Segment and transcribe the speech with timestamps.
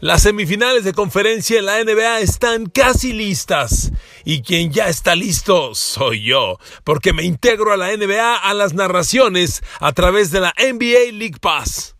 [0.00, 3.90] Las semifinales de conferencia en la NBA están casi listas
[4.24, 8.74] y quien ya está listo soy yo, porque me integro a la NBA a las
[8.74, 11.96] narraciones a través de la NBA League Pass.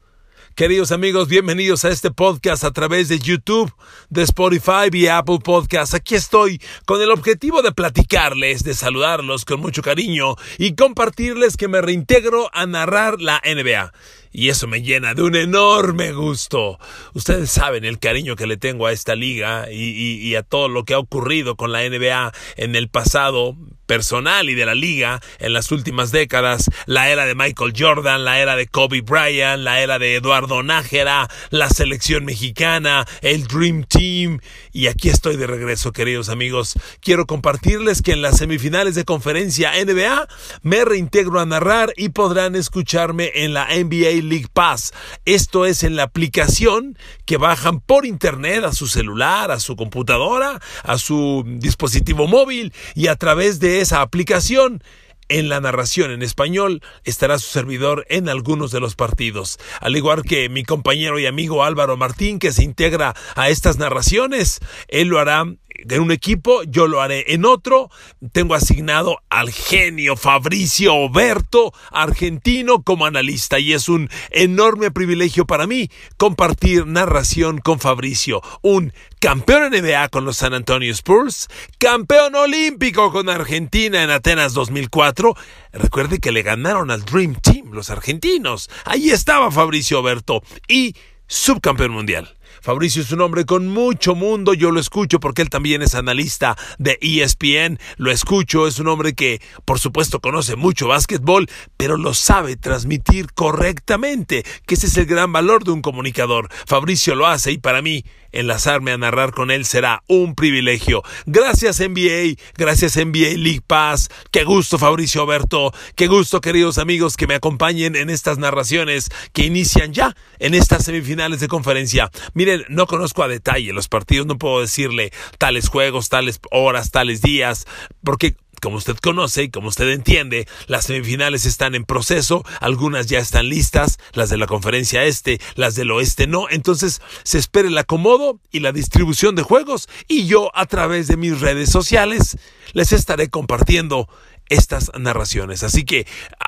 [0.54, 3.72] Queridos amigos, bienvenidos a este podcast a través de YouTube,
[4.10, 5.94] de Spotify y Apple Podcasts.
[5.94, 11.66] Aquí estoy con el objetivo de platicarles, de saludarlos con mucho cariño y compartirles que
[11.66, 13.92] me reintegro a narrar la NBA
[14.32, 16.78] y eso me llena de un enorme gusto.
[17.14, 20.94] Ustedes saben el cariño que le tengo a esta liga y, a todo lo que
[20.94, 25.72] ha ocurrido con la NBA en el pasado personal y de la liga en las
[25.72, 30.16] últimas décadas, la era de Michael Jordan, la era de Kobe Bryant, la era de
[30.16, 34.40] Eduardo Nájera, la selección mexicana, el Dream Team
[34.78, 36.74] y aquí estoy de regreso queridos amigos.
[37.00, 40.28] Quiero compartirles que en las semifinales de conferencia NBA
[40.62, 44.92] me reintegro a narrar y podrán escucharme en la NBA League Pass.
[45.24, 50.60] Esto es en la aplicación que bajan por internet a su celular, a su computadora,
[50.84, 54.80] a su dispositivo móvil y a través de esa aplicación
[55.28, 60.22] en la narración en español estará su servidor en algunos de los partidos, al igual
[60.22, 64.60] que mi compañero y amigo Álvaro Martín que se integra a estas narraciones.
[64.88, 65.44] Él lo hará
[65.78, 67.90] en un equipo, yo lo haré en otro.
[68.32, 75.66] Tengo asignado al genio Fabricio Oberto, argentino, como analista y es un enorme privilegio para
[75.66, 83.12] mí compartir narración con Fabricio, un campeón NBA con los San Antonio Spurs, campeón olímpico
[83.12, 85.34] con Argentina en Atenas 2004.
[85.72, 88.70] Recuerde que le ganaron al Dream Team los argentinos.
[88.84, 90.94] Ahí estaba Fabricio Oberto y
[91.26, 92.37] subcampeón mundial.
[92.60, 96.56] Fabricio es un hombre con mucho mundo, yo lo escucho porque él también es analista
[96.78, 102.14] de ESPN, lo escucho, es un hombre que por supuesto conoce mucho básquetbol, pero lo
[102.14, 106.48] sabe transmitir correctamente, que ese es el gran valor de un comunicador.
[106.66, 111.02] Fabricio lo hace y para mí enlazarme a narrar con él será un privilegio.
[111.26, 117.26] Gracias NBA, gracias NBA League Pass, qué gusto Fabricio Alberto, qué gusto queridos amigos que
[117.26, 122.10] me acompañen en estas narraciones que inician ya en estas semifinales de conferencia.
[122.34, 127.22] Miren, no conozco a detalle los partidos, no puedo decirle tales juegos, tales horas, tales
[127.22, 127.66] días,
[128.02, 133.18] porque como usted conoce y como usted entiende, las semifinales están en proceso, algunas ya
[133.18, 137.78] están listas, las de la conferencia este, las del oeste no, entonces se espera el
[137.78, 142.38] acomodo y la distribución de juegos y yo a través de mis redes sociales
[142.72, 144.08] les estaré compartiendo
[144.48, 145.62] estas narraciones.
[145.62, 146.06] Así que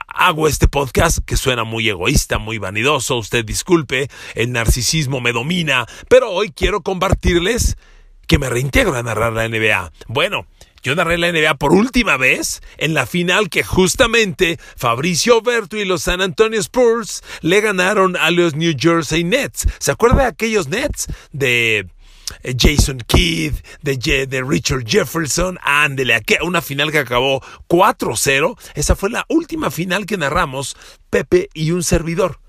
[0.08, 5.86] hago este podcast que suena muy egoísta, muy vanidoso, usted disculpe, el narcisismo me domina,
[6.08, 7.76] pero hoy quiero compartirles
[8.26, 9.92] que me reintegro a narrar la NBA.
[10.06, 10.46] Bueno,
[10.82, 15.84] yo narré la NBA por última vez en la final que justamente Fabricio Oberto y
[15.84, 19.66] los San Antonio Spurs le ganaron a los New Jersey Nets.
[19.78, 21.06] ¿Se acuerda de aquellos Nets?
[21.32, 21.86] De
[22.42, 28.58] eh, Jason Kidd, de, de Richard Jefferson, ándele, una final que acabó 4-0.
[28.74, 30.76] Esa fue la última final que narramos
[31.10, 32.40] Pepe y un servidor.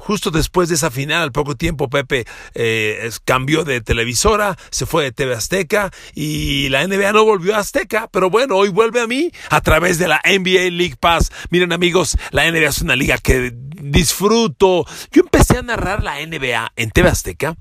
[0.00, 2.24] Justo después de esa final, al poco tiempo, Pepe
[2.54, 7.58] eh, cambió de televisora, se fue de TV Azteca y la NBA no volvió a
[7.58, 11.30] Azteca, pero bueno, hoy vuelve a mí a través de la NBA League Pass.
[11.50, 14.86] Miren amigos, la NBA es una liga que disfruto.
[15.12, 17.56] Yo empecé a narrar la NBA en TV Azteca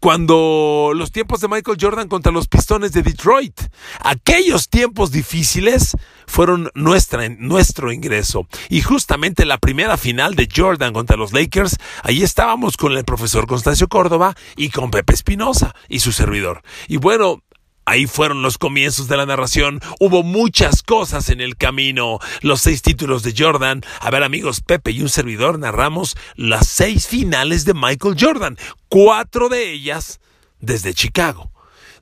[0.00, 3.60] cuando los tiempos de Michael Jordan contra los Pistones de Detroit.
[4.00, 5.96] Aquellos tiempos difíciles
[6.26, 8.46] fueron nuestra, nuestro ingreso.
[8.68, 13.46] Y justamente la primera final de Jordan contra los Lakers, ahí estábamos con el profesor
[13.46, 16.62] Constancio Córdoba y con Pepe Espinosa y su servidor.
[16.88, 17.42] Y bueno,
[17.86, 19.80] Ahí fueron los comienzos de la narración.
[20.00, 22.18] Hubo muchas cosas en el camino.
[22.40, 23.82] Los seis títulos de Jordan.
[24.00, 28.56] A ver amigos, Pepe y un servidor narramos las seis finales de Michael Jordan.
[28.88, 30.20] Cuatro de ellas
[30.60, 31.53] desde Chicago.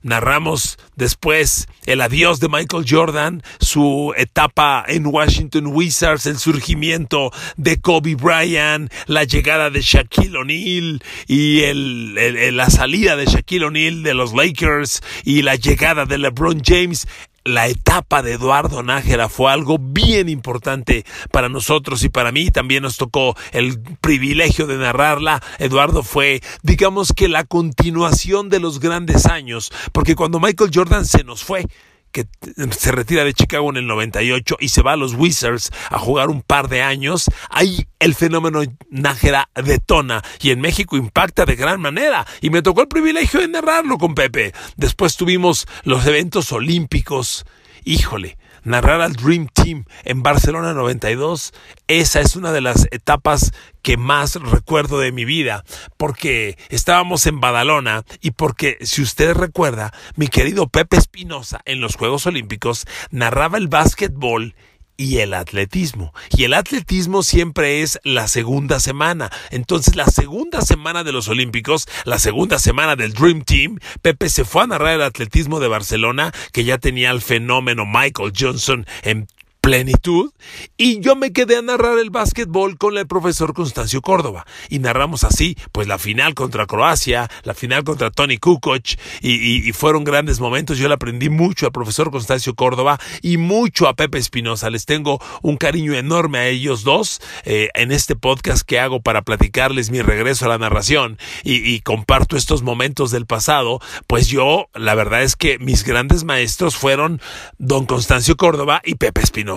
[0.03, 7.79] Narramos después el adiós de Michael Jordan, su etapa en Washington Wizards, el surgimiento de
[7.79, 14.13] Kobe Bryant, la llegada de Shaquille O'Neal y el, la salida de Shaquille O'Neal de
[14.13, 17.07] los Lakers y la llegada de LeBron James
[17.45, 22.51] la etapa de Eduardo Nájera fue algo bien importante para nosotros y para mí.
[22.51, 25.41] También nos tocó el privilegio de narrarla.
[25.59, 31.23] Eduardo fue, digamos que la continuación de los grandes años, porque cuando Michael Jordan se
[31.23, 31.65] nos fue,
[32.13, 32.27] que
[32.71, 36.29] se retira de Chicago en el 98 y se va a los Wizards a jugar
[36.29, 41.81] un par de años, ahí el fenómeno Nájera detona y en México impacta de gran
[41.81, 42.25] manera.
[42.39, 44.53] Y me tocó el privilegio de narrarlo con Pepe.
[44.77, 47.45] Después tuvimos los eventos olímpicos.
[47.83, 51.53] Híjole, narrar al Dream Team en Barcelona 92,
[51.87, 55.63] esa es una de las etapas que más recuerdo de mi vida,
[55.97, 61.95] porque estábamos en Badalona y porque, si usted recuerda, mi querido Pepe Espinosa en los
[61.95, 64.55] Juegos Olímpicos narraba el básquetbol
[64.97, 66.13] y el atletismo.
[66.35, 69.31] Y el atletismo siempre es la segunda semana.
[69.51, 74.45] Entonces, la segunda semana de los Olímpicos, la segunda semana del Dream Team, Pepe se
[74.45, 79.27] fue a narrar el atletismo de Barcelona, que ya tenía el fenómeno Michael Johnson en
[79.63, 80.33] plenitud
[80.75, 84.45] y yo me quedé a narrar el básquetbol con el profesor Constancio Córdoba.
[84.67, 88.83] Y narramos así pues la final contra Croacia, la final contra Tony Kukoc
[89.21, 93.93] y, fueron grandes momentos, yo le aprendí mucho al profesor Constancio Córdoba y mucho a
[93.93, 98.81] Pepe Espinosa, les tengo un cariño enorme a ellos dos eh, en este podcast que
[98.81, 103.79] hago para platicarles mi regreso a la narración y, y comparto estos momentos del pasado,
[104.07, 107.21] pues yo la verdad es que mis grandes maestros fueron
[107.57, 109.52] don Constancio Córdoba y Pepe Espinosa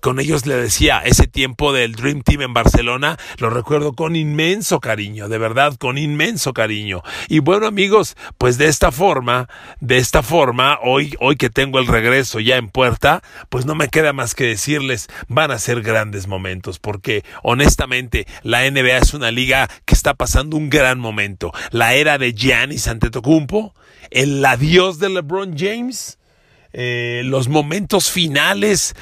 [0.00, 4.80] con ellos le decía, ese tiempo del Dream Team en Barcelona, lo recuerdo con inmenso
[4.80, 7.02] cariño, de verdad, con inmenso cariño.
[7.28, 9.48] Y bueno amigos, pues de esta forma,
[9.80, 13.88] de esta forma, hoy, hoy que tengo el regreso ya en puerta, pues no me
[13.88, 19.30] queda más que decirles, van a ser grandes momentos, porque honestamente la NBA es una
[19.30, 21.52] liga que está pasando un gran momento.
[21.70, 23.74] La era de Giannis Antetokounmpo,
[24.10, 26.17] el adiós de LeBron James,
[26.80, 28.94] eh, los momentos finales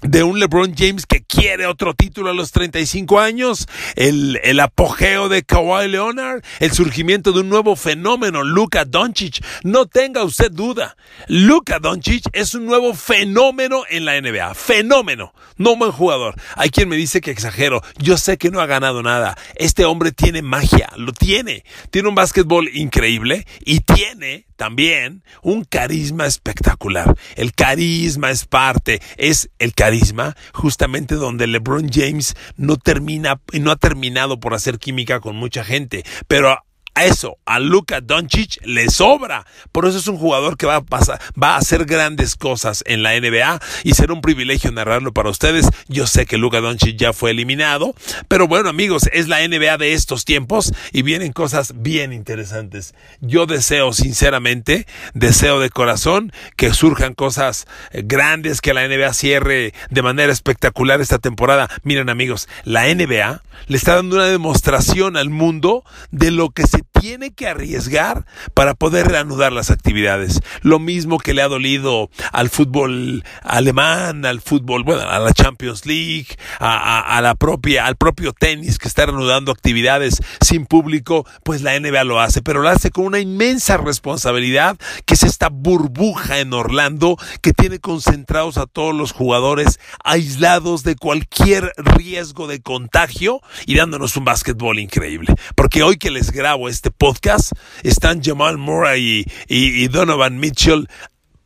[0.00, 5.28] de un LeBron James que quiere otro título a los 35 años, el, el apogeo
[5.28, 9.44] de Kawhi Leonard, el surgimiento de un nuevo fenómeno, Luka Doncic.
[9.64, 10.96] No tenga usted duda,
[11.26, 16.36] Luka Doncic es un nuevo fenómeno en la NBA, fenómeno, no un buen jugador.
[16.56, 19.36] Hay quien me dice que exagero, yo sé que no ha ganado nada.
[19.56, 26.26] Este hombre tiene magia, lo tiene, tiene un básquetbol increíble y tiene también un carisma
[26.26, 27.16] espectacular.
[27.36, 33.76] El carisma es parte, es el carisma justamente donde LeBron James no termina, no ha
[33.76, 36.58] terminado por hacer química con mucha gente, pero
[37.04, 39.46] eso a Luka Doncic le sobra.
[39.72, 43.02] Por eso es un jugador que va a pasar, va a hacer grandes cosas en
[43.02, 45.68] la NBA y será un privilegio narrarlo para ustedes.
[45.88, 47.94] Yo sé que Luka Doncic ya fue eliminado,
[48.28, 52.94] pero bueno, amigos, es la NBA de estos tiempos y vienen cosas bien interesantes.
[53.20, 59.74] Yo deseo sinceramente, deseo de corazón que surjan cosas eh, grandes, que la NBA cierre
[59.90, 61.68] de manera espectacular esta temporada.
[61.82, 66.82] Miren, amigos, la NBA le está dando una demostración al mundo de lo que se
[67.00, 70.40] tiene que arriesgar para poder reanudar las actividades.
[70.62, 75.86] Lo mismo que le ha dolido al fútbol alemán, al fútbol, bueno, a la Champions
[75.86, 76.26] League,
[76.58, 82.04] a, la propia, al propio tenis que está reanudando actividades sin público, pues la NBA
[82.04, 87.16] lo hace, pero lo hace con una inmensa responsabilidad que es esta burbuja en Orlando
[87.40, 94.16] que tiene concentrados a todos los jugadores aislados de cualquier riesgo de contagio y dándonos
[94.16, 95.34] un básquetbol increíble.
[95.54, 97.52] Porque hoy que les grabo este podcast,
[97.82, 100.88] están Jamal Murray y, Donovan Mitchell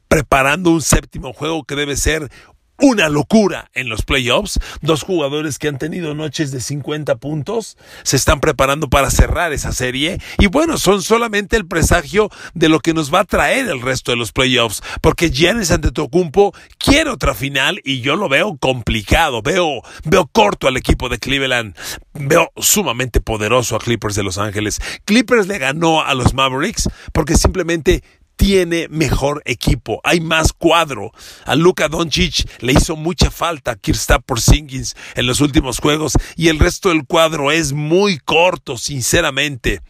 [0.08, 2.30] preparando un séptimo juego que debe ser
[2.78, 4.58] una locura en los playoffs.
[4.80, 9.72] Dos jugadores que han tenido noches de 50 puntos se están preparando para cerrar esa
[9.72, 10.18] serie.
[10.38, 14.10] Y bueno, son solamente el presagio de lo que nos va a traer el resto
[14.10, 14.82] de los playoffs.
[15.00, 19.42] Porque Giannis Antetokounmpo quiere otra final y yo lo veo complicado.
[19.42, 21.76] Veo, veo corto al equipo de Cleveland.
[22.14, 24.80] Veo sumamente poderoso a Clippers de Los Ángeles.
[25.04, 28.02] Clippers le ganó a los Mavericks porque simplemente
[28.36, 31.12] tiene mejor equipo, hay más cuadro.
[31.44, 33.76] A Luka Doncic le hizo mucha falta
[34.24, 39.80] por Singins en los últimos juegos y el resto del cuadro es muy corto, sinceramente.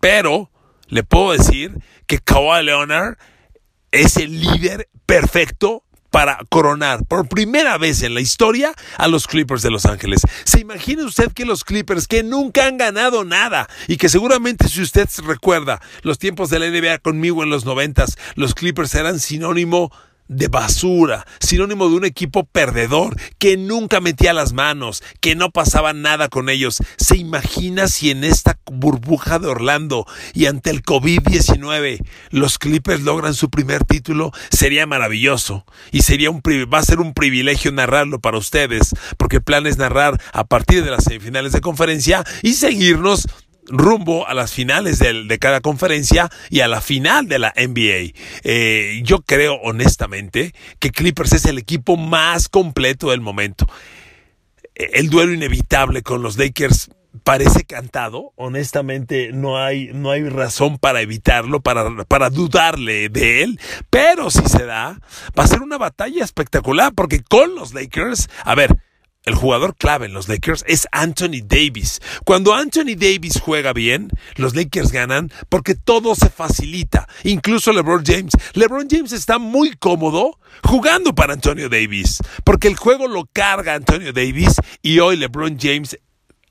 [0.00, 0.50] Pero
[0.88, 1.76] le puedo decir
[2.06, 3.16] que Kawhi Leonard
[3.92, 9.62] es el líder perfecto para coronar por primera vez en la historia a los Clippers
[9.62, 10.22] de Los Ángeles.
[10.44, 14.82] ¿Se imagina usted que los Clippers que nunca han ganado nada y que seguramente si
[14.82, 19.92] usted recuerda los tiempos de la NBA conmigo en los noventas, los Clippers eran sinónimo
[20.50, 26.28] basura, sinónimo de un equipo perdedor que nunca metía las manos, que no pasaba nada
[26.28, 26.78] con ellos.
[26.96, 33.34] ¿Se imagina si en esta burbuja de Orlando y ante el COVID-19 los Clippers logran
[33.34, 34.32] su primer título?
[34.50, 39.42] Sería maravilloso y sería un va a ser un privilegio narrarlo para ustedes, porque el
[39.42, 43.26] plan es narrar a partir de las semifinales de conferencia y seguirnos
[43.70, 48.12] rumbo a las finales de, cada conferencia y a la final de la NBA.
[48.44, 53.66] Eh, yo creo honestamente que Clippers es el equipo más completo del momento.
[54.74, 56.90] El duelo inevitable con los Lakers
[57.24, 63.60] parece cantado, honestamente no hay, no hay razón para evitarlo, para, para dudarle de él,
[63.90, 65.00] pero si se da,
[65.38, 68.76] va a ser una batalla espectacular porque con los Lakers, a ver,
[69.24, 72.00] el jugador clave en los Lakers es Anthony Davis.
[72.24, 78.32] Cuando Anthony Davis juega bien, los Lakers ganan porque todo se facilita, incluso LeBron James.
[78.54, 84.12] LeBron James está muy cómodo jugando para Antonio Davis, porque el juego lo carga Antonio
[84.12, 85.98] Davis y hoy LeBron James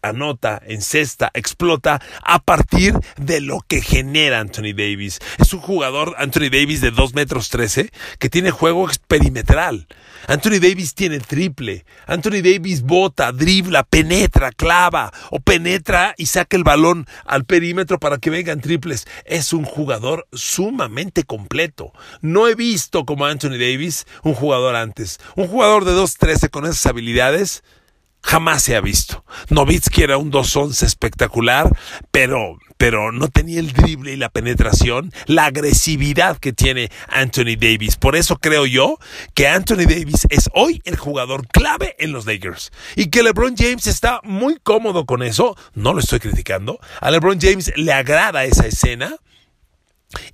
[0.02, 5.20] anota, encesta, explota a partir de lo que genera Anthony Davis.
[5.38, 9.88] Es un jugador, Anthony Davis, de 2 metros 13, que tiene juego experimental.
[10.28, 11.86] Anthony Davis tiene triple.
[12.06, 18.18] Anthony Davis bota, dribla, penetra, clava o penetra y saca el balón al perímetro para
[18.18, 19.08] que vengan triples.
[19.26, 21.94] Es un jugador sumamente completo.
[22.22, 25.20] No he visto como Anthony Davis un jugador antes.
[25.36, 27.64] Un jugador de 2-13 con esas habilidades
[28.22, 29.24] jamás se ha visto.
[29.50, 31.70] Novitsky era un 2-11 espectacular,
[32.12, 37.96] pero, pero no tenía el drible y la penetración, la agresividad que tiene Anthony Davis.
[37.98, 38.98] Por eso creo yo
[39.34, 42.72] que Anthony Davis es hoy el jugador clave en los Lakers.
[42.96, 46.80] Y que LeBron James está muy cómodo con eso, no lo estoy criticando.
[47.02, 49.16] A LeBron James le agrada esa escena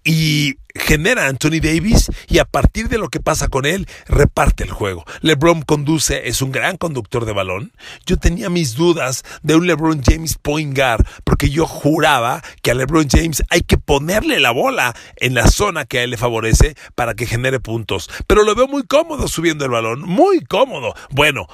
[0.03, 4.63] y genera a Anthony Davis y a partir de lo que pasa con él reparte
[4.63, 5.05] el juego.
[5.21, 7.71] LeBron conduce, es un gran conductor de balón.
[8.05, 12.75] Yo tenía mis dudas de un LeBron James point guard porque yo juraba que a
[12.75, 16.75] LeBron James hay que ponerle la bola en la zona que a él le favorece
[16.95, 18.09] para que genere puntos.
[18.27, 20.93] Pero lo veo muy cómodo subiendo el balón, muy cómodo.
[21.09, 21.47] Bueno,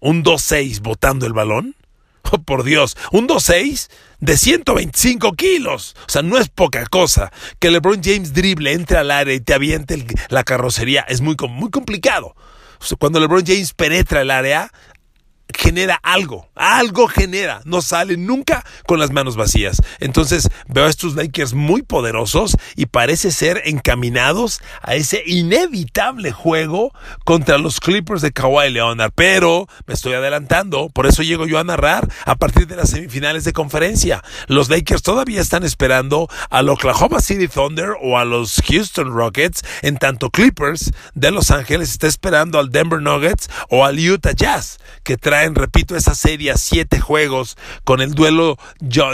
[0.00, 1.76] un 2-6 botando el balón
[2.30, 3.88] Oh, por Dios, un 2-6
[4.20, 5.96] de 125 kilos.
[6.06, 7.32] O sea, no es poca cosa.
[7.58, 11.70] Que LeBron James drible, entre al área y te aviente la carrocería es muy, muy
[11.70, 12.34] complicado.
[12.98, 14.70] cuando LeBron James penetra el área,
[15.52, 19.80] genera algo, algo genera, no sale nunca con las manos vacías.
[20.00, 26.92] Entonces veo a estos Lakers muy poderosos y parece ser encaminados a ese inevitable juego
[27.24, 29.12] contra los Clippers de Kawhi Leonard.
[29.14, 33.44] Pero me estoy adelantando, por eso llego yo a narrar a partir de las semifinales
[33.44, 34.22] de conferencia.
[34.48, 39.98] Los Lakers todavía están esperando al Oklahoma City Thunder o a los Houston Rockets, en
[39.98, 45.16] tanto Clippers de Los Ángeles está esperando al Denver Nuggets o al Utah Jazz, que
[45.16, 48.56] trae repito, esa serie a siete juegos con el duelo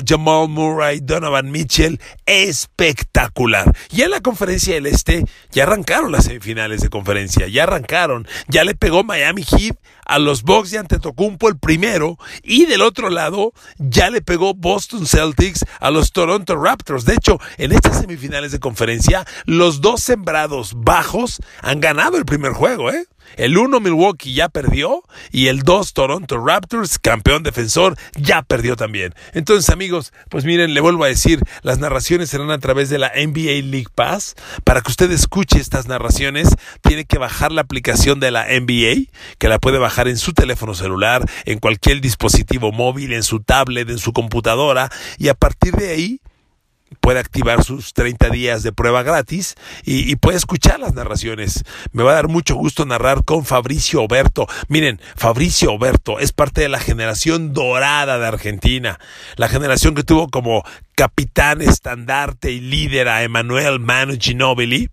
[0.06, 3.72] Jamal Murray, Donovan Mitchell, espectacular.
[3.90, 8.64] Y en la conferencia del Este ya arrancaron las semifinales de conferencia, ya arrancaron, ya
[8.64, 9.76] le pegó Miami Heat
[10.10, 15.06] a los Bucks de Antetokounmpo el primero y del otro lado ya le pegó Boston
[15.06, 17.04] Celtics a los Toronto Raptors.
[17.04, 22.52] De hecho, en estas semifinales de conferencia, los dos sembrados bajos han ganado el primer
[22.52, 23.06] juego, ¿eh?
[23.36, 29.14] El 1 Milwaukee ya perdió y el 2 Toronto Raptors, campeón defensor, ya perdió también.
[29.32, 33.12] Entonces amigos, pues miren, le vuelvo a decir, las narraciones serán a través de la
[33.14, 34.34] NBA League Pass.
[34.64, 36.48] Para que usted escuche estas narraciones,
[36.82, 40.74] tiene que bajar la aplicación de la NBA, que la puede bajar en su teléfono
[40.74, 45.90] celular, en cualquier dispositivo móvil, en su tablet, en su computadora, y a partir de
[45.90, 46.20] ahí
[46.98, 49.54] puede activar sus 30 días de prueba gratis
[49.84, 51.64] y, puede escuchar las narraciones.
[51.92, 54.46] Me va a dar mucho gusto narrar con Fabricio Oberto.
[54.68, 58.98] Miren, Fabricio Oberto es parte de la generación dorada de Argentina,
[59.36, 64.90] la generación que tuvo como capitán, estandarte y líder a Emanuel Manu Ginobili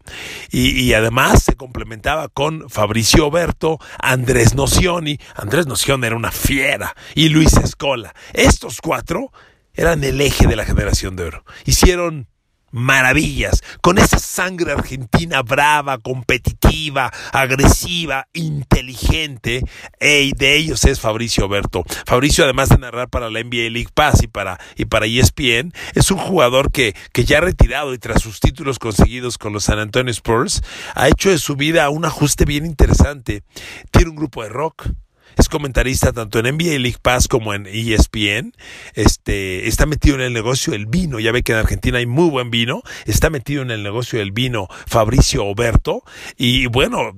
[0.52, 6.96] y, y, además se complementaba con Fabricio Oberto, Andrés Nocioni, Andrés Nocioni era una fiera
[7.14, 8.14] y Luis Escola.
[8.34, 9.32] Estos cuatro
[9.78, 11.46] eran el eje de la generación de oro.
[11.66, 12.28] Hicieron
[12.72, 19.64] maravillas con esa sangre argentina brava, competitiva, agresiva, inteligente.
[20.02, 21.84] y de ellos es Fabricio Oberto.
[22.06, 26.12] Fabricio, además de narrar para la NBA League Pass y para, y para ESPN, es
[26.12, 30.12] un jugador que, que ya retirado y tras sus títulos conseguidos con los San Antonio
[30.12, 30.62] Spurs,
[30.96, 33.44] ha hecho de su vida un ajuste bien interesante.
[33.92, 34.90] Tiene un grupo de rock
[35.38, 38.54] es comentarista tanto en NBA League Pass como en ESPN.
[38.94, 41.20] Este, está metido en el negocio del vino.
[41.20, 42.82] Ya ve que en Argentina hay muy buen vino.
[43.06, 46.04] Está metido en el negocio del vino Fabricio Oberto.
[46.38, 47.14] Y bueno,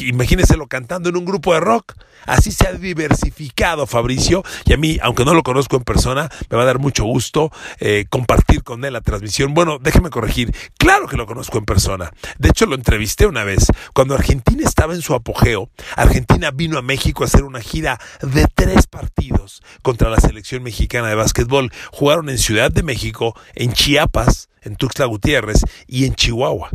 [0.00, 1.94] imagínenselo cantando en un grupo de rock.
[2.26, 4.44] Así se ha diversificado Fabricio.
[4.64, 7.50] Y a mí, aunque no lo conozco en persona, me va a dar mucho gusto
[7.80, 9.52] eh, compartir con él la transmisión.
[9.54, 10.54] Bueno, déjeme corregir.
[10.78, 12.12] Claro que lo conozco en persona.
[12.38, 13.66] De hecho, lo entrevisté una vez.
[13.92, 18.46] Cuando Argentina estaba en su apogeo, Argentina vino a México a hacer una gira de
[18.54, 21.72] tres partidos contra la selección mexicana de básquetbol.
[21.90, 26.70] Jugaron en Ciudad de México, en Chiapas, en Tuxtla Gutiérrez y en Chihuahua.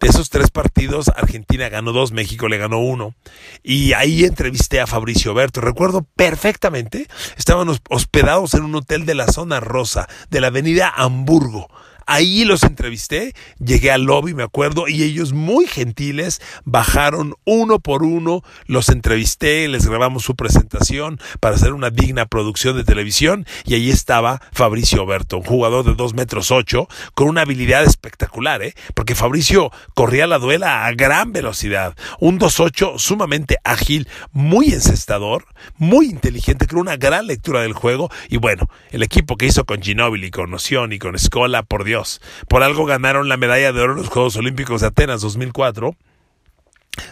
[0.00, 3.14] De esos tres partidos, Argentina ganó dos, México le ganó uno.
[3.62, 5.60] Y ahí entrevisté a Fabricio Berto.
[5.60, 7.06] Recuerdo perfectamente,
[7.36, 11.68] estaban hospedados en un hotel de la zona rosa, de la avenida Hamburgo.
[12.12, 18.02] Ahí los entrevisté, llegué al lobby, me acuerdo, y ellos muy gentiles bajaron uno por
[18.02, 23.74] uno, los entrevisté, les grabamos su presentación para hacer una digna producción de televisión, y
[23.74, 28.74] ahí estaba Fabricio Berto, un jugador de dos metros ocho, con una habilidad espectacular, ¿eh?
[28.96, 35.44] porque Fabricio corría la duela a gran velocidad, un 2-8 sumamente ágil, muy encestador,
[35.76, 39.80] muy inteligente, con una gran lectura del juego, y bueno, el equipo que hizo con
[39.80, 41.99] Ginóbili, con Noción y con Escola, por Dios,
[42.48, 45.96] por algo ganaron la medalla de oro en los Juegos Olímpicos de Atenas 2004,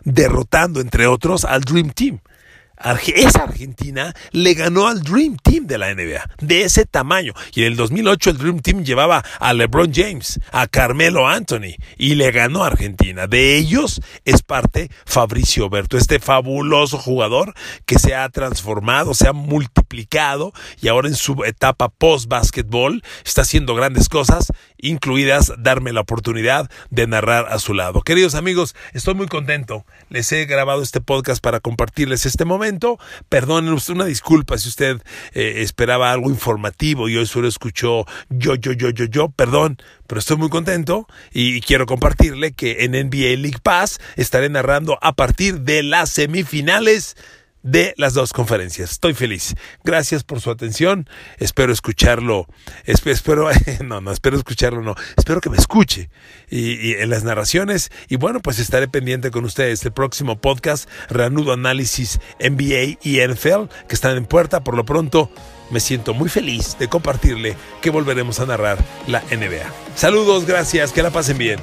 [0.05, 2.21] derrotando, entre otros, al Dream Team
[3.15, 7.33] esa Argentina le ganó al Dream Team de la NBA, de ese tamaño.
[7.55, 12.15] Y en el 2008 el Dream Team llevaba a LeBron James, a Carmelo Anthony, y
[12.15, 13.27] le ganó a Argentina.
[13.27, 17.55] De ellos es parte Fabricio Berto, este fabuloso jugador
[17.87, 23.75] que se ha transformado, se ha multiplicado y ahora en su etapa post-básquetbol está haciendo
[23.75, 28.03] grandes cosas, incluidas darme la oportunidad de narrar a su lado.
[28.03, 29.85] Queridos amigos, estoy muy contento.
[30.09, 35.01] Les he grabado este podcast para compartirles este momento Perdonen una disculpa si usted
[35.33, 39.29] eh, esperaba algo informativo y hoy solo escuchó yo, yo, yo, yo, yo.
[39.31, 44.99] Perdón, pero estoy muy contento y quiero compartirle que en NBA League Pass estaré narrando
[45.03, 47.17] a partir de las semifinales
[47.63, 48.93] de las dos conferencias.
[48.93, 49.55] Estoy feliz.
[49.85, 51.09] Gracias por su atención.
[51.39, 52.47] Espero escucharlo.
[52.85, 53.51] Espero,
[53.85, 54.95] no, no, espero escucharlo, no.
[55.17, 56.11] Espero que me escuche
[56.51, 57.91] y, en las narraciones.
[58.09, 59.85] Y bueno, pues estaré pendiente con ustedes.
[59.85, 64.63] El próximo podcast, reanudo análisis NBA y NFL, que están en puerta.
[64.63, 65.31] Por lo pronto,
[65.71, 69.73] me siento muy feliz de compartirle que volveremos a narrar la NBA.
[69.95, 71.59] Saludos, gracias, que la pasen bien.